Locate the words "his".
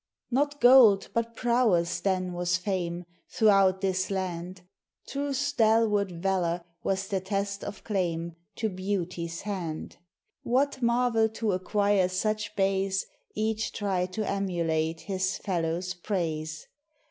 15.01-15.37